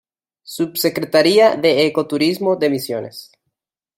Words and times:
Subsecretaría 0.55 1.55
de 1.57 1.85
Ecoturismo 1.85 2.55
de 2.55 2.71
Misiones 2.71 3.29